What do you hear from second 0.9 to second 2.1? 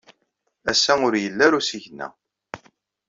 ur yelli ara usigna.